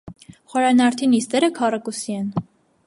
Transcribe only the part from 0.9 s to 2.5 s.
նիստերը քառակուսի են։